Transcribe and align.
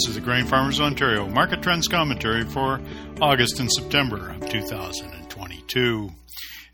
This 0.00 0.08
is 0.08 0.14
the 0.14 0.22
Grain 0.22 0.46
Farmers 0.46 0.80
Ontario 0.80 1.28
Market 1.28 1.60
Trends 1.60 1.86
Commentary 1.86 2.46
for 2.46 2.80
August 3.20 3.60
and 3.60 3.70
September 3.70 4.30
of 4.30 4.48
2022. 4.48 6.10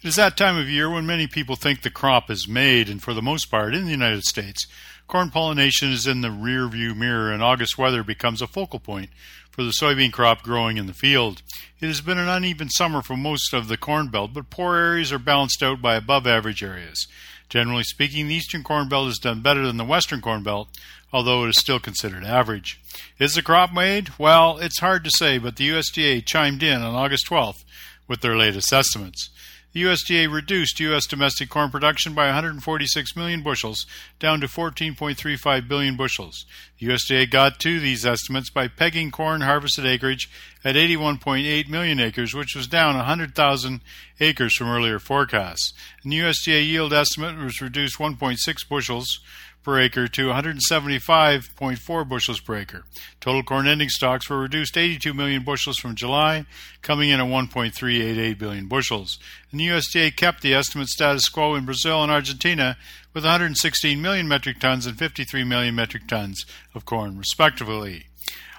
It 0.00 0.06
is 0.06 0.14
that 0.14 0.37
time 0.37 0.56
of 0.56 0.71
year 0.71 0.88
when 0.88 1.06
many 1.06 1.26
people 1.26 1.56
think 1.56 1.82
the 1.82 1.90
crop 1.90 2.30
is 2.30 2.46
made, 2.46 2.88
and 2.88 3.02
for 3.02 3.14
the 3.14 3.22
most 3.22 3.46
part, 3.46 3.74
in 3.74 3.84
the 3.84 3.90
United 3.90 4.22
States, 4.22 4.68
corn 5.08 5.30
pollination 5.30 5.90
is 5.90 6.06
in 6.06 6.21
the 6.21 6.31
rear 6.31 6.69
view 6.69 6.94
mirror, 6.94 7.33
and 7.33 7.42
August 7.42 7.76
weather 7.76 8.04
becomes 8.04 8.40
a 8.40 8.47
focal 8.47 8.78
point 8.78 9.10
for 9.51 9.65
the 9.65 9.72
soybean 9.72 10.13
crop 10.13 10.43
growing 10.45 10.77
in 10.77 10.87
the 10.87 10.95
field. 10.95 11.43
It 11.81 11.88
has 11.88 12.01
been 12.01 12.19
an 12.19 12.29
uneven 12.29 12.71
summer 12.71 13.03
for 13.03 13.17
most 13.17 13.53
of 13.53 13.67
the 13.67 13.77
Corn 13.77 14.06
Belt, 14.06 14.35
but 14.35 14.51
poor 14.51 14.77
areas 14.77 15.13
are 15.13 15.19
balanced 15.19 15.65
out 15.65 15.83
by 15.83 15.97
above 15.97 16.29
average 16.29 16.62
areas. 16.62 17.09
Generally 17.48 17.84
speaking, 17.84 18.27
the 18.27 18.34
Eastern 18.34 18.62
Corn 18.65 18.88
Belt 18.88 19.06
has 19.06 19.19
done 19.19 19.41
better 19.41 19.65
than 19.65 19.77
the 19.77 19.84
Western 19.84 20.20
Corn 20.20 20.42
Belt, 20.42 20.69
although 21.12 21.45
it 21.45 21.51
is 21.51 21.59
still 21.59 21.79
considered 21.79 22.25
average. 22.25 22.80
Is 23.19 23.34
the 23.34 23.43
crop 23.43 23.73
made? 23.73 24.11
Well, 24.19 24.59
it's 24.59 24.80
hard 24.80 25.05
to 25.05 25.11
say, 25.11 25.39
but 25.39 25.56
the 25.56 25.69
USDA 25.69 26.25
chimed 26.25 26.62
in 26.62 26.83
on 26.83 26.95
August 26.95 27.29
12th 27.29 27.65
with 28.09 28.20
their 28.20 28.37
latest 28.37 28.73
estimates. 28.73 29.30
The 29.77 29.83
USDA 29.83 30.33
reduced 30.33 30.80
U.S. 30.80 31.07
domestic 31.07 31.51
corn 31.51 31.71
production 31.71 32.15
by 32.15 32.25
146 32.29 33.15
million 33.15 33.43
bushels, 33.43 33.84
down 34.19 34.41
to 34.41 34.47
14.35 34.47 35.69
billion 35.69 35.98
bushels. 35.98 36.47
The 36.79 36.87
USDA 36.87 37.30
got 37.30 37.61
to 37.61 37.79
these 37.79 38.07
estimates 38.07 38.48
by 38.48 38.69
pegging 38.69 39.11
corn 39.11 39.43
harvested 39.43 39.84
acreage 39.84 40.31
at 40.65 40.77
81.8 40.77 41.69
million 41.69 42.01
acres, 42.01 42.33
which 42.33 42.57
was 42.57 42.67
down 42.67 42.97
100,000 42.97 43.83
acres 44.19 44.55
from 44.55 44.70
earlier 44.70 44.98
forecasts. 44.98 45.75
And 46.03 46.11
the 46.11 46.20
USDA 46.20 46.65
yield 46.67 46.95
estimate 46.95 47.37
was 47.37 47.61
reduced 47.61 47.98
1.6 47.98 48.69
bushels 48.70 49.20
per 49.66 49.80
acre 49.80 50.06
to 50.06 50.29
175.4 50.29 52.09
bushels 52.09 52.38
per 52.38 52.56
acre. 52.56 52.84
Total 53.20 53.43
corn 53.43 53.67
ending 53.67 53.89
stocks 53.89 54.31
were 54.31 54.39
reduced 54.39 54.78
82 54.78 55.12
million 55.12 55.42
bushels 55.42 55.77
from 55.77 55.97
July, 55.97 56.47
coming 56.83 57.11
in 57.11 57.19
at 57.19 57.27
1.388 57.27 58.39
billion 58.39 58.69
bushels. 58.69 59.19
And 59.50 59.59
the 59.59 59.67
USDA 59.67 60.14
kept 60.14 60.42
the 60.42 60.55
estimate 60.55 60.87
status 60.87 61.28
quo 61.28 61.56
in 61.56 61.64
Brazil 61.64 62.00
and 62.00 62.12
Argentina 62.12 62.77
with 63.12 63.25
116 63.25 64.00
million 64.00 64.28
metric 64.28 64.61
tons 64.61 64.87
and 64.87 64.97
53 64.97 65.42
million 65.42 65.75
metric 65.75 66.06
tons 66.06 66.47
of 66.72 66.84
corn, 66.84 67.19
respectively. 67.19 68.06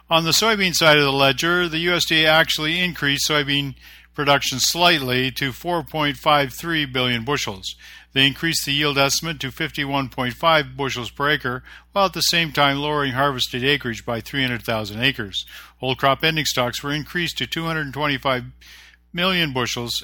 On 0.09 0.25
the 0.25 0.31
soybean 0.31 0.73
side 0.73 0.97
of 0.97 1.05
the 1.05 1.13
ledger, 1.13 1.69
the 1.69 1.85
USDA 1.85 2.25
actually 2.25 2.81
increased 2.81 3.29
soybean 3.29 3.75
production 4.17 4.57
slightly 4.59 5.29
to 5.29 5.51
4.53 5.51 6.91
billion 6.91 7.23
bushels. 7.23 7.75
They 8.13 8.25
increased 8.25 8.65
the 8.65 8.73
yield 8.73 8.97
estimate 8.97 9.39
to 9.41 9.51
51.5 9.51 10.75
bushels 10.75 11.11
per 11.11 11.29
acre, 11.29 11.63
while 11.91 12.07
at 12.07 12.13
the 12.13 12.21
same 12.21 12.51
time 12.51 12.79
lowering 12.79 13.13
harvested 13.13 13.63
acreage 13.63 14.07
by 14.07 14.19
300,000 14.21 14.99
acres. 14.99 15.45
Old 15.83 15.99
crop 15.99 16.23
ending 16.23 16.45
stocks 16.45 16.81
were 16.81 16.91
increased 16.91 17.37
to 17.37 17.45
225 17.45 18.45
million 19.13 19.53
bushels 19.53 20.03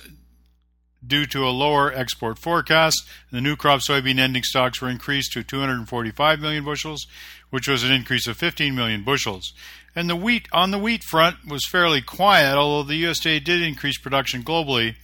due 1.05 1.25
to 1.25 1.47
a 1.47 1.49
lower 1.49 1.91
export 1.91 2.37
forecast. 2.37 3.09
The 3.31 3.41
new 3.41 3.55
crop 3.55 3.79
soybean 3.79 4.19
ending 4.19 4.43
stocks 4.43 4.79
were 4.79 4.91
increased 4.91 5.33
to 5.33 5.43
245 5.43 6.39
million 6.39 6.63
bushels, 6.63 7.07
which 7.49 7.67
was 7.67 7.83
an 7.83 7.91
increase 7.91 8.27
of 8.27 8.37
15 8.37 8.75
million 8.75 9.03
bushels. 9.03 9.53
And 9.95 10.09
the 10.09 10.15
wheat 10.15 10.47
on 10.51 10.71
the 10.71 10.79
wheat 10.79 11.03
front 11.03 11.47
was 11.47 11.67
fairly 11.67 12.01
quiet, 12.01 12.55
although 12.55 12.87
the 12.87 13.03
USDA 13.03 13.43
did 13.43 13.61
increase 13.61 13.97
production 13.97 14.43
globally 14.43 14.95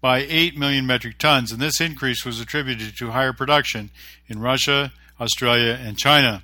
by 0.00 0.26
8 0.28 0.58
million 0.58 0.86
metric 0.86 1.18
tons, 1.18 1.50
and 1.50 1.60
this 1.60 1.80
increase 1.80 2.24
was 2.24 2.40
attributed 2.40 2.96
to 2.98 3.12
higher 3.12 3.32
production 3.32 3.90
in 4.28 4.40
Russia, 4.40 4.92
Australia, 5.20 5.78
and 5.80 5.96
China. 5.96 6.42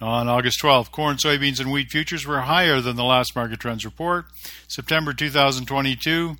On 0.00 0.28
August 0.28 0.62
12th, 0.62 0.92
corn, 0.92 1.16
soybeans, 1.16 1.60
and 1.60 1.72
wheat 1.72 1.90
futures 1.90 2.26
were 2.26 2.42
higher 2.42 2.80
than 2.80 2.96
the 2.96 3.04
last 3.04 3.34
market 3.34 3.60
trends 3.60 3.84
report. 3.84 4.26
September 4.68 5.12
2022, 5.12 6.36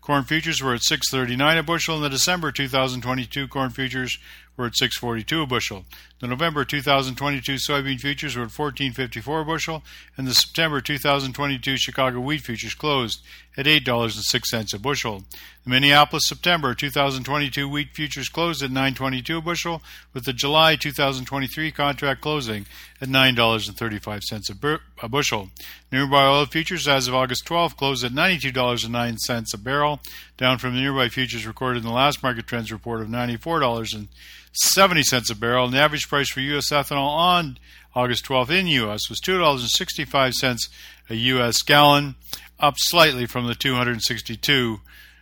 corn 0.00 0.24
futures 0.24 0.60
were 0.60 0.74
at 0.74 0.80
6.39 0.80 1.58
a 1.58 1.62
bushel, 1.62 1.94
and 1.94 2.04
the 2.04 2.10
December 2.10 2.50
2022 2.50 3.48
corn 3.48 3.70
futures 3.70 4.18
were 4.58 4.66
at 4.66 4.72
6.42 4.72 5.44
a 5.44 5.46
bushel. 5.46 5.84
The 6.18 6.26
November 6.26 6.64
2022 6.64 7.54
soybean 7.54 8.00
futures 8.00 8.36
were 8.36 8.42
at 8.42 8.48
14.54 8.48 9.42
a 9.42 9.44
bushel, 9.44 9.84
and 10.16 10.26
the 10.26 10.34
September 10.34 10.80
2022 10.80 11.76
Chicago 11.76 12.18
wheat 12.18 12.40
futures 12.40 12.74
closed 12.74 13.22
at 13.56 13.66
$8.06 13.66 14.74
a 14.74 14.78
bushel. 14.80 15.22
The 15.62 15.70
Minneapolis 15.70 16.26
September 16.26 16.74
2022 16.74 17.68
wheat 17.68 17.90
futures 17.94 18.28
closed 18.28 18.62
at 18.64 18.70
9.22 18.70 19.38
a 19.38 19.40
bushel, 19.40 19.82
with 20.12 20.24
the 20.24 20.32
July 20.32 20.74
2023 20.74 21.70
contract 21.70 22.20
closing 22.20 22.66
at 23.00 23.08
$9.35 23.08 24.50
a, 24.50 24.54
bur- 24.54 24.80
a 25.00 25.08
bushel. 25.08 25.50
Nearby 25.92 26.26
oil 26.26 26.46
futures 26.46 26.88
as 26.88 27.06
of 27.06 27.14
August 27.14 27.46
12 27.46 27.76
closed 27.76 28.04
at 28.04 28.12
$92.09 28.12 29.54
a 29.54 29.58
barrel, 29.58 30.00
down 30.36 30.58
from 30.58 30.74
the 30.74 30.80
nearby 30.80 31.08
futures 31.08 31.46
recorded 31.46 31.80
in 31.80 31.86
the 31.86 31.94
last 31.94 32.24
market 32.24 32.48
trends 32.48 32.72
report 32.72 33.00
of 33.00 33.08
$94. 33.08 34.08
70 34.52 35.02
cents 35.02 35.30
a 35.30 35.34
barrel, 35.34 35.66
and 35.66 35.74
the 35.74 35.80
average 35.80 36.08
price 36.08 36.30
for 36.30 36.40
U.S. 36.40 36.70
ethanol 36.70 37.08
on 37.08 37.58
August 37.94 38.24
12th 38.26 38.50
in 38.50 38.66
U.S. 38.66 39.08
was 39.08 39.20
$2.65 39.20 40.68
a 41.10 41.14
U.S. 41.14 41.62
gallon, 41.62 42.14
up 42.58 42.74
slightly 42.76 43.26
from 43.26 43.46
the 43.46 43.54
262 43.54 44.80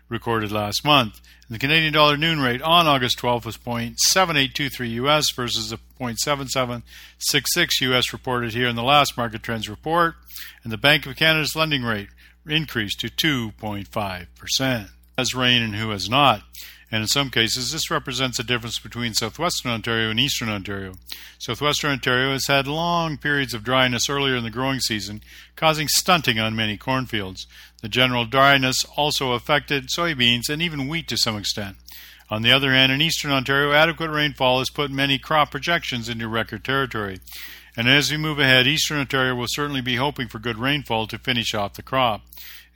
recorded 0.08 0.52
last 0.52 0.84
month. 0.84 1.20
The 1.48 1.58
Canadian 1.58 1.92
dollar 1.92 2.16
noon 2.16 2.40
rate 2.40 2.60
on 2.60 2.88
August 2.88 3.18
12th 3.18 3.44
was 3.44 3.56
0.7823 3.56 4.90
U.S. 4.90 5.30
versus 5.30 5.70
the 5.70 5.78
0.7766 6.00 7.68
U.S. 7.82 8.12
reported 8.12 8.52
here 8.52 8.66
in 8.66 8.74
the 8.74 8.82
last 8.82 9.16
market 9.16 9.42
trends 9.42 9.68
report, 9.68 10.16
and 10.64 10.72
the 10.72 10.76
Bank 10.76 11.06
of 11.06 11.14
Canada's 11.16 11.54
lending 11.54 11.82
rate 11.82 12.08
increased 12.46 13.00
to 13.00 13.08
2.5 13.08 14.26
percent. 14.36 14.88
Has 15.16 15.34
rain 15.34 15.62
and 15.62 15.76
who 15.76 15.90
has 15.90 16.10
not 16.10 16.42
and 16.90 17.02
in 17.02 17.08
some 17.08 17.30
cases, 17.30 17.72
this 17.72 17.90
represents 17.90 18.38
a 18.38 18.44
difference 18.44 18.78
between 18.78 19.12
southwestern 19.12 19.72
Ontario 19.72 20.10
and 20.10 20.20
eastern 20.20 20.48
Ontario. 20.48 20.94
Southwestern 21.38 21.90
Ontario 21.90 22.32
has 22.32 22.46
had 22.46 22.68
long 22.68 23.16
periods 23.16 23.54
of 23.54 23.64
dryness 23.64 24.08
earlier 24.08 24.36
in 24.36 24.44
the 24.44 24.50
growing 24.50 24.78
season, 24.78 25.20
causing 25.56 25.88
stunting 25.88 26.38
on 26.38 26.54
many 26.54 26.76
cornfields. 26.76 27.46
The 27.82 27.88
general 27.88 28.24
dryness 28.24 28.84
also 28.96 29.32
affected 29.32 29.88
soybeans 29.88 30.48
and 30.48 30.62
even 30.62 30.88
wheat 30.88 31.08
to 31.08 31.16
some 31.16 31.36
extent. 31.36 31.76
On 32.30 32.42
the 32.42 32.52
other 32.52 32.72
hand, 32.72 32.92
in 32.92 33.00
eastern 33.00 33.30
Ontario, 33.30 33.72
adequate 33.72 34.10
rainfall 34.10 34.60
has 34.60 34.70
put 34.70 34.90
many 34.90 35.18
crop 35.18 35.50
projections 35.50 36.08
into 36.08 36.28
record 36.28 36.64
territory. 36.64 37.20
And 37.76 37.88
as 37.88 38.10
we 38.10 38.16
move 38.16 38.38
ahead, 38.38 38.66
eastern 38.66 38.98
Ontario 38.98 39.34
will 39.34 39.46
certainly 39.48 39.80
be 39.80 39.96
hoping 39.96 40.28
for 40.28 40.38
good 40.38 40.56
rainfall 40.56 41.06
to 41.08 41.18
finish 41.18 41.54
off 41.54 41.74
the 41.74 41.82
crop. 41.82 42.22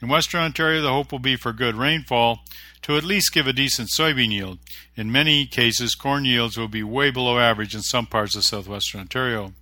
In 0.03 0.09
Western 0.09 0.41
Ontario, 0.41 0.81
the 0.81 0.93
hope 0.93 1.13
will 1.13 1.19
be 1.19 1.37
for 1.37 1.53
good 1.53 1.75
rainfall 1.77 2.41
to 2.83 2.97
at 2.97 3.05
least 3.05 3.35
give 3.35 3.47
a 3.47 3.53
decent 3.53 3.91
soybean 3.91 4.33
yield. 4.33 4.59
In 4.97 5.13
many 5.13 5.45
cases, 5.45 5.95
corn 5.95 6.25
yields 6.25 6.57
will 6.57 6.69
be 6.69 6.83
way 6.83 7.11
below 7.11 7.39
average 7.39 7.75
in 7.75 7.83
some 7.83 8.07
parts 8.07 8.35
of 8.35 8.45
southwestern 8.45 9.03
Ontario. 9.03 9.53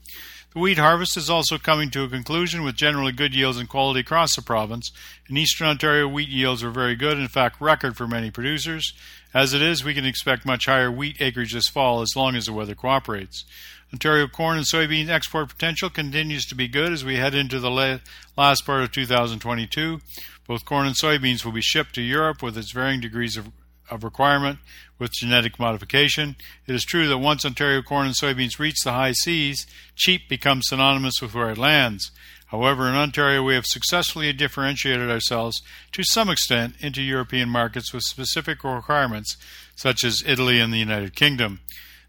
The 0.54 0.60
wheat 0.60 0.78
harvest 0.78 1.18
is 1.18 1.28
also 1.28 1.58
coming 1.58 1.90
to 1.90 2.04
a 2.04 2.08
conclusion 2.08 2.62
with 2.62 2.74
generally 2.74 3.12
good 3.12 3.34
yields 3.34 3.58
and 3.58 3.68
quality 3.68 4.00
across 4.00 4.34
the 4.34 4.40
province. 4.40 4.90
In 5.28 5.36
eastern 5.36 5.68
Ontario, 5.68 6.08
wheat 6.08 6.30
yields 6.30 6.64
are 6.64 6.70
very 6.70 6.96
good, 6.96 7.18
in 7.18 7.28
fact, 7.28 7.60
record 7.60 7.98
for 7.98 8.06
many 8.06 8.30
producers. 8.30 8.94
As 9.34 9.52
it 9.52 9.60
is, 9.60 9.84
we 9.84 9.92
can 9.92 10.06
expect 10.06 10.46
much 10.46 10.64
higher 10.64 10.90
wheat 10.90 11.20
acreage 11.20 11.52
this 11.52 11.68
fall 11.68 12.00
as 12.00 12.16
long 12.16 12.34
as 12.34 12.46
the 12.46 12.54
weather 12.54 12.74
cooperates. 12.74 13.44
Ontario 13.92 14.26
corn 14.26 14.56
and 14.56 14.66
soybean 14.66 15.10
export 15.10 15.50
potential 15.50 15.90
continues 15.90 16.46
to 16.46 16.54
be 16.54 16.66
good 16.66 16.92
as 16.92 17.04
we 17.04 17.16
head 17.16 17.34
into 17.34 17.60
the 17.60 18.00
last 18.36 18.64
part 18.64 18.82
of 18.82 18.92
2022. 18.92 20.00
Both 20.46 20.64
corn 20.64 20.86
and 20.86 20.96
soybeans 20.96 21.44
will 21.44 21.52
be 21.52 21.60
shipped 21.60 21.94
to 21.96 22.02
Europe 22.02 22.42
with 22.42 22.56
its 22.56 22.72
varying 22.72 23.00
degrees 23.00 23.36
of, 23.36 23.48
of 23.90 24.04
requirement 24.04 24.58
with 24.98 25.12
genetic 25.12 25.58
modification. 25.58 26.36
It 26.66 26.74
is 26.74 26.84
true 26.84 27.08
that 27.08 27.18
once 27.18 27.44
Ontario 27.44 27.82
corn 27.82 28.06
and 28.06 28.16
soybeans 28.16 28.58
reach 28.58 28.82
the 28.82 28.92
high 28.92 29.12
seas, 29.12 29.66
cheap 29.94 30.28
becomes 30.28 30.68
synonymous 30.68 31.20
with 31.20 31.34
where 31.34 31.50
it 31.50 31.58
lands. 31.58 32.10
However, 32.46 32.88
in 32.88 32.94
Ontario, 32.94 33.42
we 33.42 33.54
have 33.54 33.66
successfully 33.66 34.32
differentiated 34.32 35.10
ourselves 35.10 35.62
to 35.92 36.02
some 36.02 36.30
extent 36.30 36.74
into 36.80 37.02
European 37.02 37.50
markets 37.50 37.92
with 37.92 38.02
specific 38.04 38.64
requirements, 38.64 39.36
such 39.76 40.02
as 40.02 40.24
Italy 40.26 40.58
and 40.58 40.72
the 40.72 40.78
United 40.78 41.14
Kingdom. 41.14 41.60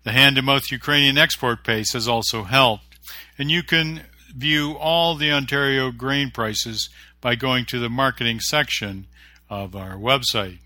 The 0.04 0.14
hand 0.14 0.38
to 0.38 0.42
mouth 0.42 0.72
Ukrainian 0.72 1.18
export 1.18 1.66
pace 1.66 1.92
has 1.92 2.08
also 2.08 2.44
helped. 2.44 2.98
And 3.38 3.52
you 3.52 3.64
can 3.64 4.04
view 4.34 4.78
all 4.78 5.16
the 5.16 5.32
Ontario 5.32 5.92
grain 5.92 6.32
prices 6.32 6.90
by 7.20 7.36
going 7.36 7.66
to 7.66 7.80
the 7.80 7.90
marketing 7.90 8.40
section 8.40 9.08
of 9.50 9.76
our 9.76 9.96
website. 9.96 10.60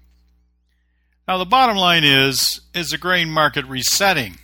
Now, 1.28 1.38
the 1.38 1.46
bottom 1.46 1.78
line 1.78 2.04
is 2.04 2.62
is 2.74 2.90
the 2.90 2.98
grain 2.98 3.30
market 3.30 3.66
resetting? 3.66 4.40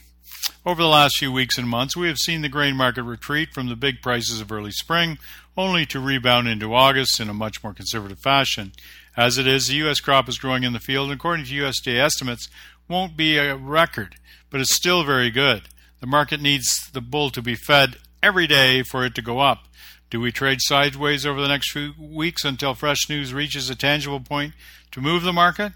Over 0.65 0.81
the 0.81 0.87
last 0.87 1.17
few 1.17 1.31
weeks 1.31 1.57
and 1.57 1.67
months, 1.67 1.95
we 1.95 2.07
have 2.07 2.17
seen 2.17 2.41
the 2.41 2.49
grain 2.49 2.75
market 2.75 3.03
retreat 3.03 3.53
from 3.53 3.67
the 3.67 3.75
big 3.75 4.01
prices 4.01 4.39
of 4.39 4.51
early 4.51 4.71
spring, 4.71 5.17
only 5.57 5.85
to 5.87 5.99
rebound 5.99 6.47
into 6.47 6.73
August 6.73 7.19
in 7.19 7.29
a 7.29 7.33
much 7.33 7.63
more 7.63 7.73
conservative 7.73 8.19
fashion. 8.19 8.71
As 9.17 9.37
it 9.37 9.47
is, 9.47 9.67
the 9.67 9.75
U.S. 9.75 9.99
crop 9.99 10.29
is 10.29 10.37
growing 10.37 10.63
in 10.63 10.73
the 10.73 10.79
field, 10.79 11.09
and 11.09 11.19
according 11.19 11.45
to 11.45 11.53
USDA 11.53 11.97
estimates, 11.97 12.49
won't 12.87 13.17
be 13.17 13.37
a 13.37 13.55
record 13.55 14.15
but 14.49 14.61
it's 14.61 14.75
still 14.75 15.03
very 15.03 15.29
good. 15.29 15.63
The 15.99 16.07
market 16.07 16.41
needs 16.41 16.89
the 16.91 17.01
bull 17.01 17.29
to 17.31 17.41
be 17.41 17.55
fed 17.55 17.97
every 18.23 18.47
day 18.47 18.83
for 18.83 19.05
it 19.05 19.15
to 19.15 19.21
go 19.21 19.39
up. 19.39 19.65
Do 20.09 20.19
we 20.19 20.31
trade 20.31 20.59
sideways 20.61 21.25
over 21.25 21.41
the 21.41 21.47
next 21.47 21.71
few 21.71 21.93
weeks 21.99 22.43
until 22.43 22.73
fresh 22.73 23.09
news 23.09 23.33
reaches 23.33 23.69
a 23.69 23.75
tangible 23.75 24.19
point 24.19 24.53
to 24.91 25.01
move 25.01 25.23
the 25.23 25.33
market? 25.33 25.73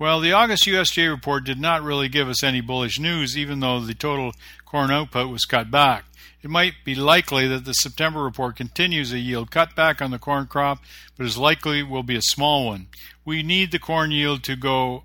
Well, 0.00 0.20
the 0.20 0.32
August 0.32 0.64
USDA 0.64 1.10
report 1.10 1.44
did 1.44 1.60
not 1.60 1.82
really 1.82 2.08
give 2.08 2.26
us 2.26 2.42
any 2.42 2.62
bullish 2.62 2.98
news, 2.98 3.36
even 3.36 3.60
though 3.60 3.80
the 3.80 3.92
total 3.92 4.32
corn 4.64 4.90
output 4.90 5.28
was 5.28 5.44
cut 5.44 5.70
back. 5.70 6.06
It 6.42 6.48
might 6.48 6.72
be 6.86 6.94
likely 6.94 7.46
that 7.48 7.66
the 7.66 7.74
September 7.74 8.22
report 8.22 8.56
continues 8.56 9.12
a 9.12 9.18
yield 9.18 9.50
cutback 9.50 10.00
on 10.00 10.10
the 10.10 10.18
corn 10.18 10.46
crop, 10.46 10.78
but 11.18 11.26
is 11.26 11.36
likely 11.36 11.82
will 11.82 12.02
be 12.02 12.16
a 12.16 12.22
small 12.22 12.64
one. 12.64 12.86
We 13.26 13.42
need 13.42 13.72
the 13.72 13.78
corn 13.78 14.10
yield 14.10 14.42
to 14.44 14.56
go 14.56 15.02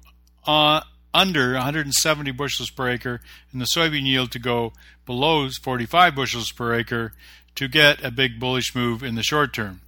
uh, 0.47 0.79
under 1.13 1.55
170 1.55 2.31
bushels 2.31 2.69
per 2.69 2.89
acre 2.89 3.19
and 3.51 3.59
the 3.59 3.67
soybean 3.75 4.05
yield 4.05 4.31
to 4.31 4.39
go 4.39 4.71
below 5.05 5.49
45 5.49 6.15
bushels 6.15 6.53
per 6.53 6.73
acre 6.73 7.11
to 7.55 7.67
get 7.67 8.01
a 8.01 8.11
big 8.11 8.39
bullish 8.39 8.73
move 8.73 9.03
in 9.03 9.15
the 9.15 9.23
short 9.23 9.53
term. 9.53 9.81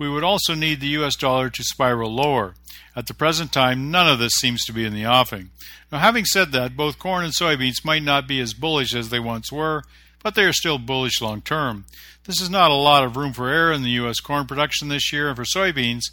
We 0.00 0.08
would 0.08 0.24
also 0.24 0.54
need 0.54 0.80
the 0.80 0.96
US 0.98 1.14
dollar 1.14 1.50
to 1.50 1.62
spiral 1.62 2.10
lower. 2.10 2.54
At 2.96 3.06
the 3.06 3.12
present 3.12 3.52
time, 3.52 3.90
none 3.90 4.08
of 4.08 4.18
this 4.18 4.32
seems 4.32 4.64
to 4.64 4.72
be 4.72 4.86
in 4.86 4.94
the 4.94 5.04
offing. 5.04 5.50
Now, 5.92 5.98
having 5.98 6.24
said 6.24 6.52
that, 6.52 6.74
both 6.74 6.98
corn 6.98 7.22
and 7.22 7.34
soybeans 7.34 7.84
might 7.84 8.02
not 8.02 8.26
be 8.26 8.40
as 8.40 8.54
bullish 8.54 8.94
as 8.94 9.10
they 9.10 9.20
once 9.20 9.52
were, 9.52 9.82
but 10.22 10.34
they 10.34 10.44
are 10.44 10.54
still 10.54 10.78
bullish 10.78 11.20
long 11.20 11.42
term. 11.42 11.84
This 12.24 12.40
is 12.40 12.48
not 12.48 12.70
a 12.70 12.74
lot 12.74 13.04
of 13.04 13.18
room 13.18 13.34
for 13.34 13.50
error 13.50 13.74
in 13.74 13.82
the 13.82 13.90
U.S. 13.90 14.20
corn 14.20 14.46
production 14.46 14.88
this 14.88 15.12
year, 15.12 15.28
and 15.28 15.36
for 15.36 15.44
soybeans, 15.44 16.04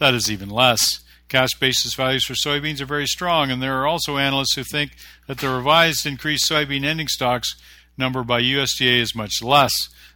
that 0.00 0.12
is 0.12 0.28
even 0.28 0.50
less. 0.50 0.98
Cash 1.28 1.54
basis 1.60 1.94
values 1.94 2.24
for 2.24 2.34
soybeans 2.34 2.80
are 2.80 2.86
very 2.86 3.06
strong, 3.06 3.52
and 3.52 3.62
there 3.62 3.80
are 3.80 3.86
also 3.86 4.16
analysts 4.16 4.56
who 4.56 4.64
think 4.64 4.96
that 5.28 5.38
the 5.38 5.50
revised 5.50 6.04
increased 6.04 6.50
soybean 6.50 6.84
ending 6.84 7.06
stocks 7.06 7.54
number 7.96 8.24
by 8.24 8.42
USDA 8.42 8.98
is 8.98 9.14
much 9.14 9.40
less. 9.40 9.72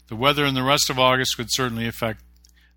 The 0.09 0.17
weather 0.17 0.45
in 0.45 0.55
the 0.55 0.65
rest 0.65 0.91
of 0.91 0.99
August 0.99 1.37
could 1.37 1.53
certainly 1.53 1.87
affect 1.87 2.25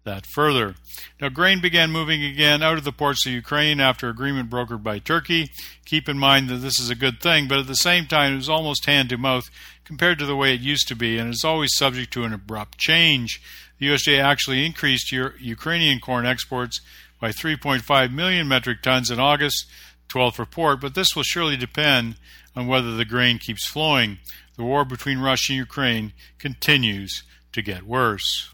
that 0.04 0.26
further. 0.26 0.76
Now, 1.22 1.30
grain 1.30 1.62
began 1.62 1.92
moving 1.92 2.24
again 2.24 2.62
out 2.62 2.78
of 2.78 2.84
the 2.84 2.92
ports 2.92 3.26
of 3.26 3.32
Ukraine 3.32 3.80
after 3.80 4.10
agreement 4.10 4.50
brokered 4.50 4.84
by 4.84 5.00
Turkey. 5.00 5.48
Keep 5.86 6.10
in 6.10 6.18
mind 6.18 6.50
that 6.50 6.58
this 6.58 6.80
is 6.80 6.90
a 6.90 6.96
good 6.96 7.22
thing, 7.22 7.48
but 7.48 7.60
at 7.60 7.68
the 7.68 7.76
same 7.76 8.06
time, 8.06 8.34
it 8.34 8.38
was 8.38 8.50
almost 8.50 8.86
hand 8.86 9.10
to 9.10 9.18
mouth 9.18 9.50
compared 9.86 10.20
to 10.20 10.26
the 10.26 10.36
way 10.36 10.54
it 10.54 10.62
used 10.62 10.88
to 10.88 10.96
be, 10.96 11.18
and 11.18 11.30
is 11.30 11.44
always 11.46 11.76
subject 11.76 12.12
to 12.14 12.24
an 12.24 12.34
abrupt 12.34 12.78
change. 12.78 13.42
The 13.80 13.88
USDA 13.88 14.24
actually 14.24 14.66
increased 14.66 15.12
Ukrainian 15.12 16.00
corn 16.00 16.26
exports 16.26 16.82
by 17.20 17.32
3.5 17.32 18.12
million 18.12 18.48
metric 18.48 18.82
tons 18.82 19.10
in 19.10 19.20
August 19.20 19.66
12th 20.10 20.40
report, 20.40 20.82
but 20.82 20.96
this 20.96 21.16
will 21.16 21.24
surely 21.24 21.58
depend 21.58 22.16
on 22.56 22.68
whether 22.68 22.96
the 22.96 23.06
grain 23.06 23.40
keeps 23.40 23.68
flowing. 23.68 24.20
The 24.56 24.64
war 24.64 24.86
between 24.86 25.20
Russia 25.20 25.54
and 25.54 25.58
Ukraine 25.58 26.14
continues 26.38 27.24
to 27.54 27.62
get 27.62 27.84
worse. 27.84 28.54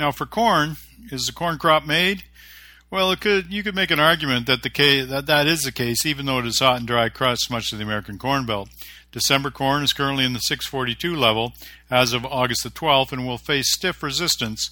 Now, 0.00 0.12
for 0.12 0.24
corn, 0.24 0.76
is 1.12 1.26
the 1.26 1.32
corn 1.34 1.58
crop 1.58 1.86
made? 1.86 2.22
Well, 2.90 3.12
it 3.12 3.20
could. 3.20 3.52
You 3.52 3.62
could 3.62 3.74
make 3.74 3.90
an 3.90 4.00
argument 4.00 4.46
that 4.46 4.62
the 4.62 4.70
case, 4.70 5.06
that 5.10 5.26
that 5.26 5.46
is 5.46 5.60
the 5.60 5.72
case, 5.72 6.06
even 6.06 6.24
though 6.24 6.38
it 6.38 6.46
is 6.46 6.60
hot 6.60 6.78
and 6.78 6.86
dry 6.86 7.04
across 7.04 7.50
much 7.50 7.70
of 7.70 7.76
the 7.76 7.84
American 7.84 8.16
Corn 8.16 8.46
Belt. 8.46 8.70
December 9.12 9.50
corn 9.50 9.82
is 9.82 9.92
currently 9.92 10.24
in 10.24 10.32
the 10.32 10.38
642 10.38 11.14
level 11.14 11.52
as 11.90 12.14
of 12.14 12.24
August 12.24 12.62
the 12.62 12.70
12th, 12.70 13.12
and 13.12 13.26
will 13.26 13.36
face 13.36 13.70
stiff 13.74 14.02
resistance 14.02 14.70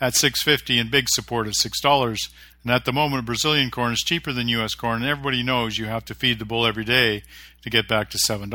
at 0.00 0.14
650 0.14 0.78
and 0.78 0.90
big 0.90 1.10
support 1.10 1.46
at 1.46 1.56
six 1.56 1.78
dollars. 1.82 2.30
And 2.62 2.72
at 2.72 2.86
the 2.86 2.92
moment, 2.92 3.26
Brazilian 3.26 3.70
corn 3.70 3.92
is 3.92 4.00
cheaper 4.00 4.32
than 4.32 4.48
U.S. 4.48 4.74
corn, 4.74 5.02
and 5.02 5.10
everybody 5.10 5.42
knows 5.42 5.76
you 5.76 5.86
have 5.86 6.06
to 6.06 6.14
feed 6.14 6.38
the 6.38 6.44
bull 6.46 6.66
every 6.66 6.84
day 6.84 7.22
to 7.62 7.70
get 7.70 7.88
back 7.88 8.10
to 8.10 8.18
$7. 8.18 8.50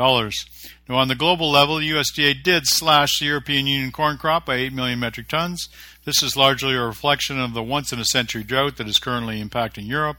Now, 0.88 0.96
on 0.96 1.08
the 1.08 1.14
global 1.14 1.50
level, 1.50 1.76
USDA 1.76 2.42
did 2.42 2.64
slash 2.66 3.18
the 3.18 3.26
European 3.26 3.66
Union 3.66 3.92
corn 3.92 4.16
crop 4.16 4.46
by 4.46 4.56
8 4.56 4.72
million 4.72 5.00
metric 5.00 5.28
tons. 5.28 5.68
This 6.06 6.22
is 6.22 6.36
largely 6.36 6.76
a 6.76 6.84
reflection 6.84 7.40
of 7.40 7.52
the 7.52 7.64
once 7.64 7.92
in 7.92 7.98
a 7.98 8.04
century 8.04 8.44
drought 8.44 8.76
that 8.76 8.86
is 8.86 9.00
currently 9.00 9.42
impacting 9.42 9.88
Europe. 9.88 10.18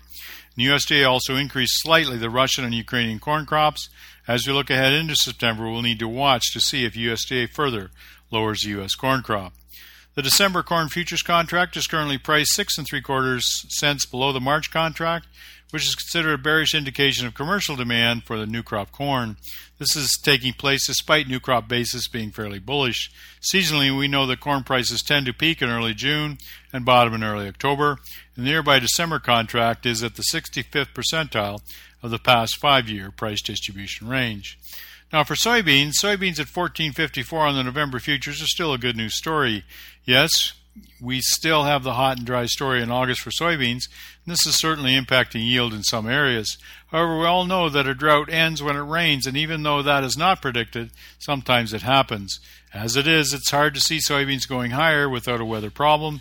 And 0.57 0.68
USDA 0.68 1.10
also 1.10 1.38
increased 1.38 1.81
slightly 1.81 2.18
the 2.18 2.30
Russian 2.30 2.66
and 2.66 2.75
Ukrainian 2.75 3.19
corn 3.19 3.45
crops. 3.45 3.88
As 4.28 4.45
we 4.45 4.51
look 4.51 4.69
ahead 4.69 4.92
into 4.92 5.16
September, 5.16 5.72
we'll 5.72 5.81
need 5.81 6.00
to 6.00 6.07
watch 6.10 6.51
to 6.51 6.60
see 6.60 6.84
if 6.84 6.95
USDA 6.95 7.50
further 7.50 7.92
lowers 8.31 8.63
the 8.63 8.72
U.S. 8.72 8.95
corn 8.95 9.24
crop. 9.24 9.54
The 10.18 10.24
December 10.24 10.64
corn 10.64 10.90
futures 10.90 11.22
contract 11.22 11.78
is 11.78 11.86
currently 11.86 12.18
priced 12.18 12.56
six 12.56 12.75
and 12.80 12.88
three 12.88 13.02
quarters 13.02 13.68
cents 13.69 14.04
below 14.04 14.31
the 14.31 14.40
March 14.40 14.72
contract, 14.72 15.28
which 15.69 15.86
is 15.86 15.94
considered 15.94 16.34
a 16.34 16.38
bearish 16.40 16.74
indication 16.74 17.28
of 17.28 17.36
commercial 17.36 17.75
demand 17.75 18.24
for 18.24 18.36
the 18.36 18.48
new 18.48 18.64
crop 18.64 18.92
corn. 18.92 19.38
This 19.78 19.96
is 19.96 20.18
taking 20.24 20.54
place 20.54 20.88
despite 20.88 21.28
new 21.28 21.40
crop 21.40 21.68
basis 21.68 22.08
being 22.08 22.31
fairly 22.31 22.58
bullish. 22.58 23.12
Seasonally, 23.42 23.96
we 23.96 24.08
know 24.08 24.25
that 24.25 24.40
corn 24.40 24.64
prices 24.64 25.04
tend 25.04 25.28
to 25.28 25.34
peak 25.34 25.62
in 25.62 25.69
early 25.69 25.94
June 25.94 26.40
and 26.74 26.84
bottom 26.84 27.13
in 27.13 27.24
early 27.24 27.48
October. 27.48 28.00
And 28.36 28.44
The 28.44 28.50
nearby 28.50 28.80
December 28.80 29.20
contract 29.20 29.86
is 29.86 30.04
at 30.04 30.16
the 30.16 30.25
65th 30.34 30.96
percentile 30.96 31.62
of 32.02 32.10
the 32.10 32.18
past 32.18 32.58
five 32.58 32.90
year 32.90 33.12
price 33.12 33.44
distribution 33.44 34.08
range. 34.08 34.58
Now, 35.12 35.24
for 35.24 35.36
soybeans, 35.36 35.94
soybeans 36.04 36.39
at 36.39 36.48
14.54 36.48 37.33
on 37.33 37.56
the 37.56 37.63
November 37.63 38.00
futures 38.00 38.42
are 38.42 38.48
still 38.48 38.74
a 38.74 38.77
good 38.77 38.98
news 38.98 39.15
story. 39.15 39.63
Yes, 40.04 40.54
we 41.01 41.21
still 41.21 41.63
have 41.63 41.83
the 41.83 41.94
hot 41.94 42.18
and 42.18 42.25
dry 42.25 42.45
story 42.45 42.81
in 42.81 42.92
August 42.92 43.21
for 43.21 43.30
soybeans, 43.30 43.88
and 44.25 44.33
this 44.33 44.45
is 44.45 44.59
certainly 44.59 45.00
impacting 45.00 45.48
yield 45.48 45.74
in 45.74 45.83
some 45.83 46.09
areas. 46.09 46.57
However, 46.88 47.19
we 47.19 47.25
all 47.25 47.45
know 47.45 47.69
that 47.69 47.88
a 47.88 47.95
drought 47.95 48.30
ends 48.30 48.62
when 48.62 48.75
it 48.75 48.81
rains, 48.81 49.25
and 49.25 49.38
even 49.38 49.63
though 49.63 49.81
that 49.81 50.04
is 50.04 50.18
not 50.18 50.42
predicted, 50.42 50.92
sometimes 51.19 51.74
it 51.74 51.83
happens. 51.83 52.42
As 52.74 52.98
it 52.98 53.07
is, 53.07 53.33
it's 53.33 53.51
hard 53.51 53.75
to 53.75 53.80
see 53.80 54.00
soybeans 54.00 54.48
going 54.48 54.71
higher 54.71 55.10
without 55.10 55.39
a 55.39 55.45
weather 55.45 55.71
problem 55.71 56.19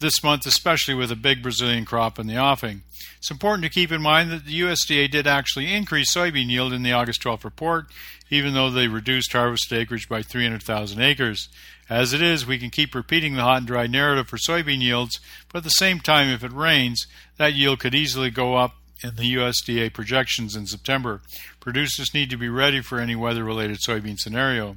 this 0.00 0.22
month, 0.22 0.46
especially 0.46 0.94
with 0.94 1.10
a 1.10 1.16
big 1.16 1.42
Brazilian 1.42 1.84
crop 1.84 2.18
in 2.18 2.26
the 2.26 2.36
offing. 2.36 2.82
It's 3.18 3.30
important 3.30 3.64
to 3.64 3.70
keep 3.70 3.90
in 3.90 4.00
mind 4.00 4.30
that 4.30 4.44
the 4.44 4.60
USDA 4.60 5.10
did 5.10 5.26
actually 5.26 5.72
increase 5.72 6.14
soybean 6.14 6.48
yield 6.48 6.72
in 6.72 6.82
the 6.82 6.92
August 6.92 7.22
12th 7.22 7.44
report, 7.44 7.86
even 8.30 8.54
though 8.54 8.70
they 8.70 8.86
reduced 8.86 9.32
harvest 9.32 9.72
acreage 9.72 10.08
by 10.08 10.22
300,000 10.22 11.00
acres. 11.00 11.48
As 11.90 12.12
it 12.12 12.22
is, 12.22 12.46
we 12.46 12.58
can 12.58 12.70
keep 12.70 12.94
repeating 12.94 13.34
the 13.34 13.42
hot 13.42 13.58
and 13.58 13.66
dry 13.66 13.86
narrative 13.86 14.28
for 14.28 14.36
soybean 14.36 14.80
yields, 14.80 15.20
but 15.50 15.58
at 15.58 15.64
the 15.64 15.70
same 15.70 16.00
time, 16.00 16.28
if 16.28 16.44
it 16.44 16.52
rains, 16.52 17.06
that 17.38 17.54
yield 17.54 17.80
could 17.80 17.94
easily 17.94 18.30
go 18.30 18.56
up 18.56 18.76
in 19.02 19.16
the 19.16 19.34
USDA 19.34 19.92
projections 19.92 20.54
in 20.54 20.66
September. 20.66 21.22
Producers 21.60 22.12
need 22.12 22.30
to 22.30 22.36
be 22.36 22.48
ready 22.48 22.80
for 22.82 23.00
any 23.00 23.16
weather 23.16 23.44
related 23.44 23.78
soybean 23.78 24.18
scenario. 24.18 24.76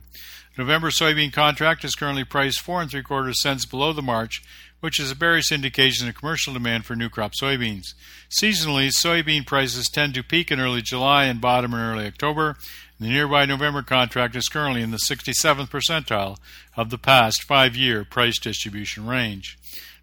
November 0.57 0.89
soybean 0.89 1.31
contract 1.31 1.83
is 1.83 1.95
currently 1.95 2.23
priced 2.23 2.61
four 2.61 2.81
and 2.81 2.91
three 2.91 3.01
quarters 3.01 3.41
cents 3.41 3.65
below 3.65 3.93
the 3.93 4.01
March, 4.01 4.43
which 4.81 4.99
is 4.99 5.09
a 5.09 5.15
bearish 5.15 5.51
indication 5.51 6.09
of 6.09 6.15
commercial 6.15 6.53
demand 6.53 6.85
for 6.85 6.95
new 6.95 7.07
crop 7.07 7.31
soybeans. 7.41 7.93
Seasonally, 8.29 8.91
soybean 8.91 9.45
prices 9.45 9.87
tend 9.87 10.13
to 10.15 10.23
peak 10.23 10.51
in 10.51 10.59
early 10.59 10.81
July 10.81 11.25
and 11.25 11.39
bottom 11.39 11.73
in 11.73 11.79
early 11.79 12.05
October. 12.05 12.57
The 12.99 13.07
nearby 13.07 13.45
November 13.45 13.81
contract 13.81 14.35
is 14.35 14.47
currently 14.47 14.81
in 14.81 14.91
the 14.91 14.99
67th 15.09 15.69
percentile 15.69 16.37
of 16.75 16.89
the 16.89 16.97
past 16.97 17.43
five 17.43 17.75
year 17.75 18.03
price 18.03 18.37
distribution 18.37 19.07
range. 19.07 19.57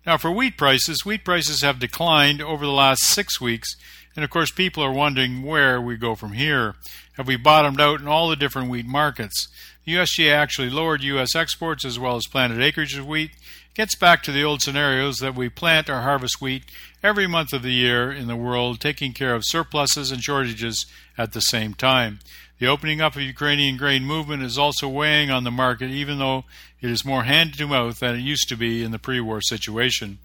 Now, 0.06 0.16
for 0.16 0.30
wheat 0.30 0.56
prices, 0.56 1.04
wheat 1.04 1.24
prices 1.24 1.62
have 1.62 1.78
declined 1.78 2.40
over 2.40 2.64
the 2.64 2.72
last 2.72 3.02
six 3.02 3.40
weeks, 3.40 3.76
and 4.16 4.24
of 4.24 4.30
course, 4.30 4.50
people 4.50 4.82
are 4.82 4.92
wondering 4.92 5.42
where 5.42 5.80
we 5.80 5.96
go 5.96 6.14
from 6.14 6.32
here. 6.32 6.76
Have 7.12 7.26
we 7.26 7.36
bottomed 7.36 7.80
out 7.80 8.00
in 8.00 8.08
all 8.08 8.28
the 8.28 8.36
different 8.36 8.70
wheat 8.70 8.86
markets? 8.86 9.48
The 9.84 9.94
USDA 9.94 10.32
actually 10.32 10.70
lowered 10.70 11.02
U.S. 11.02 11.34
exports 11.34 11.84
as 11.84 11.98
well 11.98 12.16
as 12.16 12.26
planted 12.26 12.60
acreage 12.60 12.96
of 12.96 13.06
wheat, 13.06 13.30
gets 13.74 13.94
back 13.94 14.22
to 14.22 14.32
the 14.32 14.42
old 14.42 14.62
scenarios 14.62 15.18
that 15.18 15.34
we 15.34 15.48
plant 15.48 15.88
or 15.88 16.00
harvest 16.00 16.40
wheat 16.40 16.64
every 17.02 17.26
month 17.26 17.52
of 17.52 17.62
the 17.62 17.72
year 17.72 18.10
in 18.10 18.26
the 18.26 18.36
world, 18.36 18.80
taking 18.80 19.12
care 19.12 19.34
of 19.34 19.44
surpluses 19.44 20.10
and 20.10 20.22
shortages 20.22 20.86
at 21.16 21.32
the 21.32 21.40
same 21.40 21.74
time. 21.74 22.18
The 22.58 22.66
opening 22.66 23.00
up 23.00 23.14
of 23.14 23.22
Ukrainian 23.22 23.76
grain 23.76 24.04
movement 24.04 24.42
is 24.42 24.58
also 24.58 24.88
weighing 24.88 25.30
on 25.30 25.44
the 25.44 25.50
market, 25.50 25.90
even 25.90 26.18
though 26.18 26.44
it 26.80 26.90
is 26.90 27.04
more 27.04 27.22
hand 27.22 27.56
to 27.58 27.66
mouth 27.68 28.00
than 28.00 28.16
it 28.16 28.20
used 28.20 28.48
to 28.48 28.56
be 28.56 28.82
in 28.82 28.90
the 28.90 28.98
pre 28.98 29.20
war 29.20 29.40
situation. 29.40 30.18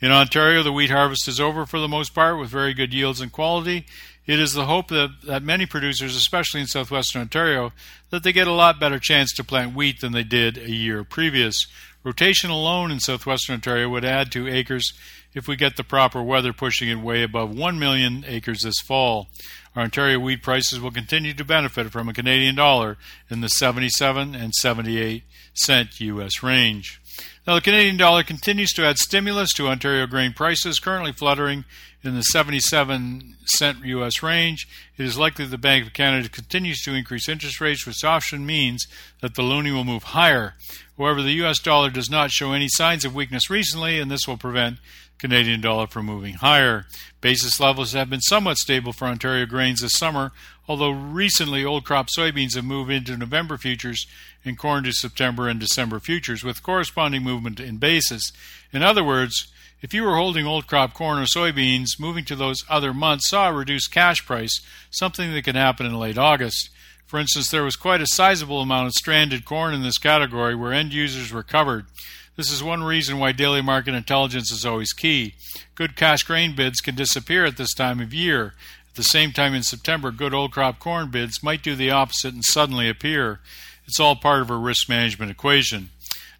In 0.00 0.10
Ontario, 0.10 0.62
the 0.62 0.72
wheat 0.72 0.90
harvest 0.90 1.28
is 1.28 1.40
over 1.40 1.66
for 1.66 1.78
the 1.78 1.88
most 1.88 2.14
part 2.14 2.38
with 2.38 2.50
very 2.50 2.74
good 2.74 2.92
yields 2.92 3.20
and 3.20 3.30
quality. 3.30 3.86
It 4.26 4.38
is 4.38 4.52
the 4.52 4.66
hope 4.66 4.88
that, 4.88 5.10
that 5.24 5.42
many 5.42 5.66
producers, 5.66 6.14
especially 6.14 6.60
in 6.60 6.66
southwestern 6.68 7.22
Ontario, 7.22 7.72
that 8.10 8.22
they 8.22 8.32
get 8.32 8.46
a 8.46 8.52
lot 8.52 8.78
better 8.78 9.00
chance 9.00 9.32
to 9.34 9.44
plant 9.44 9.74
wheat 9.74 10.00
than 10.00 10.12
they 10.12 10.22
did 10.22 10.58
a 10.58 10.70
year 10.70 11.02
previous. 11.02 11.66
Rotation 12.04 12.50
alone 12.50 12.90
in 12.90 12.98
southwestern 12.98 13.54
Ontario 13.54 13.88
would 13.88 14.04
add 14.04 14.32
to 14.32 14.48
acres 14.48 14.92
if 15.34 15.46
we 15.46 15.56
get 15.56 15.76
the 15.76 15.84
proper 15.84 16.22
weather 16.22 16.52
pushing 16.52 16.88
it 16.88 16.96
way 16.96 17.22
above 17.22 17.56
1 17.56 17.78
million 17.78 18.24
acres 18.26 18.62
this 18.62 18.80
fall. 18.80 19.28
Our 19.76 19.84
Ontario 19.84 20.18
wheat 20.18 20.42
prices 20.42 20.80
will 20.80 20.90
continue 20.90 21.32
to 21.34 21.44
benefit 21.44 21.90
from 21.90 22.08
a 22.08 22.12
Canadian 22.12 22.56
dollar 22.56 22.98
in 23.30 23.40
the 23.40 23.48
77 23.48 24.34
and 24.34 24.52
78 24.54 25.22
cent 25.54 26.00
U.S. 26.00 26.42
range. 26.42 27.00
Now, 27.46 27.56
the 27.56 27.60
Canadian 27.60 27.96
dollar 27.96 28.22
continues 28.22 28.72
to 28.74 28.84
add 28.84 28.98
stimulus 28.98 29.52
to 29.54 29.68
Ontario 29.68 30.06
grain 30.06 30.32
prices, 30.32 30.78
currently 30.78 31.12
fluttering 31.12 31.64
in 32.04 32.14
the 32.14 32.22
77 32.22 33.36
cent 33.44 33.84
US 33.84 34.22
range. 34.22 34.66
It 34.96 35.04
is 35.04 35.18
likely 35.18 35.46
the 35.46 35.58
Bank 35.58 35.86
of 35.86 35.92
Canada 35.92 36.28
continues 36.28 36.82
to 36.82 36.94
increase 36.94 37.28
interest 37.28 37.60
rates, 37.60 37.86
which 37.86 38.04
often 38.04 38.46
means 38.46 38.86
that 39.20 39.34
the 39.34 39.42
loonie 39.42 39.72
will 39.72 39.84
move 39.84 40.04
higher. 40.04 40.54
However, 40.98 41.22
the 41.22 41.42
US 41.44 41.58
dollar 41.58 41.90
does 41.90 42.10
not 42.10 42.30
show 42.30 42.52
any 42.52 42.68
signs 42.68 43.04
of 43.04 43.14
weakness 43.14 43.50
recently, 43.50 43.98
and 43.98 44.10
this 44.10 44.26
will 44.26 44.36
prevent 44.36 44.78
Canadian 45.18 45.60
dollar 45.60 45.86
for 45.86 46.02
moving 46.02 46.34
higher. 46.34 46.86
Basis 47.20 47.60
levels 47.60 47.92
have 47.92 48.10
been 48.10 48.20
somewhat 48.20 48.58
stable 48.58 48.92
for 48.92 49.06
Ontario 49.06 49.46
grains 49.46 49.80
this 49.80 49.96
summer, 49.96 50.32
although 50.68 50.90
recently 50.90 51.64
old 51.64 51.84
crop 51.84 52.08
soybeans 52.08 52.54
have 52.54 52.64
moved 52.64 52.90
into 52.90 53.16
November 53.16 53.56
futures 53.56 54.06
and 54.44 54.58
corn 54.58 54.84
to 54.84 54.92
September 54.92 55.48
and 55.48 55.60
December 55.60 56.00
futures 56.00 56.42
with 56.42 56.62
corresponding 56.62 57.22
movement 57.22 57.60
in 57.60 57.76
basis. 57.76 58.32
In 58.72 58.82
other 58.82 59.04
words, 59.04 59.52
if 59.82 59.92
you 59.92 60.04
were 60.04 60.16
holding 60.16 60.46
old 60.46 60.66
crop 60.66 60.94
corn 60.94 61.18
or 61.18 61.24
soybeans, 61.24 61.98
moving 61.98 62.24
to 62.26 62.36
those 62.36 62.64
other 62.68 62.94
months 62.94 63.28
saw 63.28 63.48
a 63.48 63.52
reduced 63.52 63.92
cash 63.92 64.24
price, 64.24 64.60
something 64.90 65.32
that 65.32 65.44
can 65.44 65.56
happen 65.56 65.86
in 65.86 65.98
late 65.98 66.18
August. 66.18 66.70
For 67.04 67.18
instance, 67.18 67.50
there 67.50 67.64
was 67.64 67.76
quite 67.76 68.00
a 68.00 68.06
sizable 68.06 68.62
amount 68.62 68.86
of 68.86 68.92
stranded 68.92 69.44
corn 69.44 69.74
in 69.74 69.82
this 69.82 69.98
category 69.98 70.54
where 70.54 70.72
end 70.72 70.92
users 70.92 71.32
were 71.32 71.42
covered. 71.42 71.86
This 72.42 72.50
is 72.50 72.60
one 72.60 72.82
reason 72.82 73.20
why 73.20 73.30
daily 73.30 73.62
market 73.62 73.94
intelligence 73.94 74.50
is 74.50 74.66
always 74.66 74.92
key. 74.92 75.34
Good 75.76 75.94
cash 75.94 76.24
grain 76.24 76.56
bids 76.56 76.80
can 76.80 76.96
disappear 76.96 77.44
at 77.44 77.56
this 77.56 77.72
time 77.72 78.00
of 78.00 78.12
year. 78.12 78.54
At 78.88 78.96
the 78.96 79.04
same 79.04 79.30
time, 79.30 79.54
in 79.54 79.62
September, 79.62 80.10
good 80.10 80.34
old 80.34 80.50
crop 80.50 80.80
corn 80.80 81.08
bids 81.08 81.40
might 81.40 81.62
do 81.62 81.76
the 81.76 81.92
opposite 81.92 82.34
and 82.34 82.44
suddenly 82.44 82.88
appear. 82.88 83.38
It's 83.86 84.00
all 84.00 84.16
part 84.16 84.42
of 84.42 84.50
a 84.50 84.56
risk 84.56 84.88
management 84.88 85.30
equation. 85.30 85.90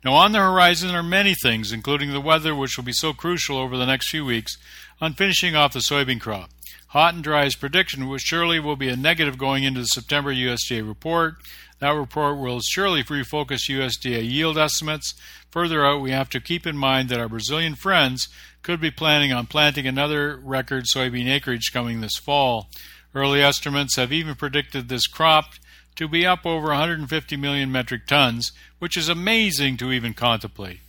Now, 0.05 0.15
on 0.15 0.33
the 0.33 0.41
horizon 0.41 0.93
are 0.93 1.05
many 1.05 1.37
things, 1.41 1.71
including 1.71 2.11
the 2.11 2.21
weather, 2.21 2.53
which 2.53 2.77
will 2.77 2.83
be 2.83 2.93
so 2.93 3.13
crucial 3.13 3.57
over 3.57 3.77
the 3.77 3.87
next 3.87 4.11
few 4.11 4.25
weeks, 4.25 4.57
on 5.01 5.15
finishing 5.15 5.55
off 5.55 5.73
the 5.73 5.79
soybean 5.79 6.21
crop. 6.21 6.51
Hot 6.93 7.15
and 7.15 7.25
Dry's 7.25 7.57
prediction, 7.57 8.07
which 8.07 8.21
surely 8.21 8.61
will 8.61 8.77
be 8.77 8.91
a 8.91 8.97
negative 8.97 9.39
going 9.39 9.65
into 9.65 9.81
the 9.81 9.87
September 9.87 10.31
USDA 10.31 10.87
report. 10.87 11.37
That 11.79 11.93
report 11.93 12.37
will 12.37 12.61
surely 12.61 13.03
refocus 13.03 13.71
USDA 13.71 14.31
yield 14.31 14.59
estimates. 14.59 15.15
Further 15.53 15.87
out, 15.87 16.03
we 16.03 16.11
have 16.11 16.29
to 16.29 16.39
keep 16.39 16.67
in 16.67 16.77
mind 16.77 17.09
that 17.09 17.19
our 17.19 17.31
Brazilian 17.31 17.77
friends 17.77 18.29
could 18.63 18.79
be 18.79 18.91
planning 18.91 19.33
on 19.33 19.47
planting 19.47 19.87
another 19.87 20.37
record 20.37 20.85
soybean 20.85 21.31
acreage 21.31 21.73
coming 21.73 22.03
this 22.03 22.19
fall. 22.19 22.69
Early 23.15 23.41
estimates 23.41 23.97
have 23.97 24.13
even 24.13 24.35
predicted 24.35 24.91
this 24.91 25.07
crop 25.07 25.55
to 25.97 26.07
be 26.07 26.27
up 26.27 26.45
over 26.45 26.67
150 26.67 27.37
million 27.39 27.73
metric 27.73 28.07
tons, 28.07 28.53
which 28.81 28.99
is 28.99 29.09
amazing 29.09 29.79
to 29.79 29.93
even 29.93 30.13
contemplate. 30.13 30.81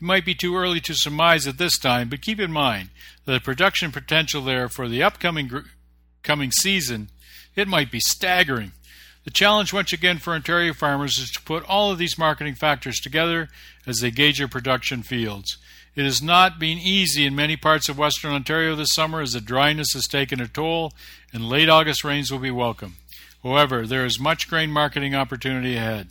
It 0.00 0.04
might 0.04 0.24
be 0.24 0.34
too 0.34 0.56
early 0.56 0.80
to 0.80 0.94
surmise 0.94 1.46
at 1.46 1.58
this 1.58 1.76
time, 1.76 2.08
but 2.08 2.22
keep 2.22 2.38
in 2.38 2.52
mind 2.52 2.90
that 3.24 3.32
the 3.32 3.40
production 3.40 3.90
potential 3.90 4.42
there 4.42 4.68
for 4.68 4.88
the 4.88 5.02
upcoming 5.02 5.48
gr- 5.48 5.60
coming 6.22 6.52
season, 6.52 7.10
it 7.56 7.66
might 7.66 7.90
be 7.90 8.00
staggering. 8.00 8.72
The 9.24 9.32
challenge 9.32 9.72
once 9.72 9.92
again 9.92 10.18
for 10.18 10.32
Ontario 10.32 10.72
farmers 10.72 11.18
is 11.18 11.30
to 11.32 11.42
put 11.42 11.68
all 11.68 11.90
of 11.90 11.98
these 11.98 12.16
marketing 12.16 12.54
factors 12.54 13.00
together 13.00 13.48
as 13.86 13.98
they 13.98 14.12
gauge 14.12 14.38
their 14.38 14.46
production 14.46 15.02
fields. 15.02 15.58
It 15.96 16.04
has 16.04 16.22
not 16.22 16.60
been 16.60 16.78
easy 16.78 17.26
in 17.26 17.34
many 17.34 17.56
parts 17.56 17.88
of 17.88 17.98
Western 17.98 18.30
Ontario 18.30 18.76
this 18.76 18.94
summer 18.94 19.20
as 19.20 19.32
the 19.32 19.40
dryness 19.40 19.92
has 19.94 20.06
taken 20.06 20.40
a 20.40 20.46
toll 20.46 20.92
and 21.32 21.48
late 21.48 21.68
August 21.68 22.04
rains 22.04 22.30
will 22.30 22.38
be 22.38 22.52
welcome. 22.52 22.96
However, 23.42 23.84
there 23.84 24.06
is 24.06 24.20
much 24.20 24.48
grain 24.48 24.70
marketing 24.70 25.16
opportunity 25.16 25.76
ahead. 25.76 26.08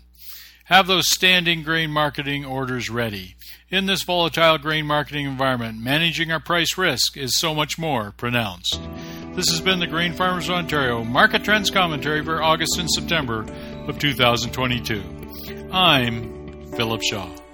Have 0.68 0.88
those 0.88 1.10
standing 1.10 1.64
grain 1.64 1.92
marketing 1.92 2.44
orders 2.44 2.90
ready. 2.90 3.38
In 3.70 3.86
this 3.86 4.04
volatile 4.04 4.58
grain 4.58 4.86
marketing 4.86 5.26
environment, 5.26 5.80
managing 5.80 6.30
our 6.30 6.42
price 6.42 6.78
risk 6.78 7.16
is 7.16 7.40
so 7.40 7.56
much 7.56 7.80
more 7.80 8.12
pronounced. 8.18 8.78
This 9.34 9.50
has 9.50 9.62
been 9.62 9.80
the 9.80 9.88
Grain 9.88 10.12
Farmers 10.12 10.50
of 10.50 10.56
Ontario 10.56 11.06
Market 11.06 11.46
Trends 11.46 11.70
Commentary 11.70 12.22
for 12.22 12.44
August 12.44 12.78
and 12.80 12.90
September 12.92 13.46
of 13.88 13.98
2022. 13.98 15.02
I'm 15.72 16.70
Philip 16.74 17.02
Shaw. 17.02 17.47